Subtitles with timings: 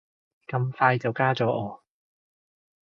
[0.47, 1.83] 咁快就加咗我